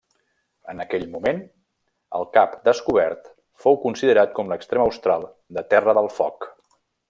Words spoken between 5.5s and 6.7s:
de Terra del Foc.